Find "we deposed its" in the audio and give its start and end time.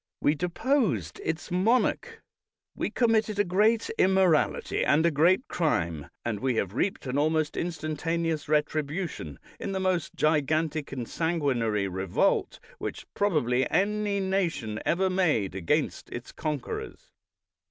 0.19-1.51